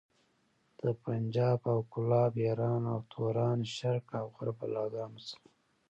[0.81, 5.47] د پنجاب او کولاب، ايران او توران، شرق او غرب بلاګانو څخه.